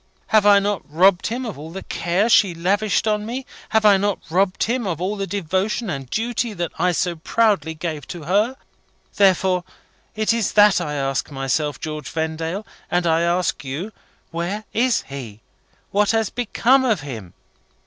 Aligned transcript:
Have 0.29 0.47
I 0.47 0.57
not 0.57 0.81
robbed 0.91 1.27
him 1.27 1.45
of 1.45 1.59
all 1.59 1.69
the 1.69 1.83
care 1.83 2.27
she 2.27 2.55
lavished 2.55 3.07
on 3.07 3.23
me? 3.23 3.45
Have 3.69 3.85
I 3.85 3.97
not 3.97 4.17
even 4.25 4.35
robbed 4.35 4.63
him 4.63 4.87
of 4.87 4.99
all 4.99 5.15
the 5.15 5.27
devotion 5.27 5.91
and 5.91 6.09
duty 6.09 6.53
that 6.53 6.71
I 6.79 6.91
so 6.91 7.17
proudly 7.17 7.75
gave 7.75 8.07
to 8.07 8.23
her? 8.23 8.57
Therefore 9.17 9.63
it 10.15 10.33
is 10.33 10.53
that 10.53 10.81
I 10.81 10.95
ask 10.95 11.29
myself, 11.29 11.79
George 11.79 12.09
Vendale, 12.09 12.65
and 12.89 13.05
I 13.05 13.21
ask 13.21 13.63
you, 13.63 13.91
where 14.31 14.63
is 14.73 15.03
he? 15.03 15.41
What 15.91 16.09
has 16.17 16.31
become 16.31 16.83
of 16.83 17.01
him?" 17.01 17.35